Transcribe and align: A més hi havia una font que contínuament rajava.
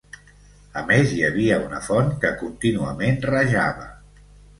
A 0.79 0.81
més 0.91 1.11
hi 1.15 1.19
havia 1.27 1.59
una 1.65 1.81
font 1.87 2.09
que 2.23 2.31
contínuament 2.39 3.21
rajava. 3.27 3.87